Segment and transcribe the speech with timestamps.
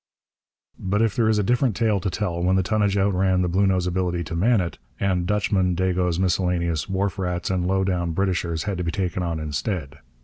[0.79, 4.23] But there is a different tale to tell when the tonnage outran the Bluenose ability
[4.23, 8.83] to man it, and Dutchmen, Dagos, miscellaneous wharf rats, and 'low down' Britishers had to
[8.83, 9.99] be taken on instead.